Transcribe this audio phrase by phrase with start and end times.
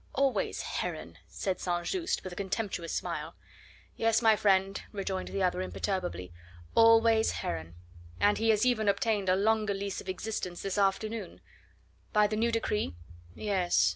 [0.15, 1.85] "Always Heron!" said St.
[1.85, 3.35] Just, with a contemptuous smile.
[3.95, 6.33] "Yes, my friend," rejoined the other imperturbably,
[6.73, 7.75] "always Heron.
[8.19, 11.39] And he has even obtained a longer lease of existence this afternoon."
[12.13, 12.95] "By the new decree?"
[13.35, 13.89] "Yes.